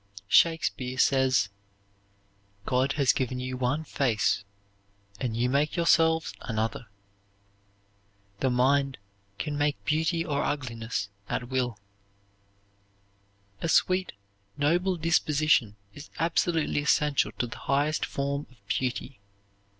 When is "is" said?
15.93-16.09